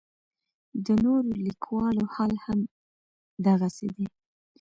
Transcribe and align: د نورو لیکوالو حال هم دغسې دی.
د 0.85 0.87
نورو 1.03 1.31
لیکوالو 1.45 2.03
حال 2.13 2.33
هم 2.45 2.59
دغسې 3.45 3.87
دی. 3.95 4.07